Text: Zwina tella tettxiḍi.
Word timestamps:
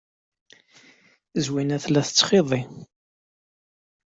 Zwina 1.45 1.77
tella 1.83 2.01
tettxiḍi. 2.07 2.61